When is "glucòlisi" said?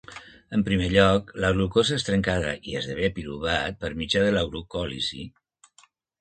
4.49-5.23